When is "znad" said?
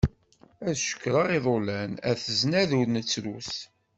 2.39-2.69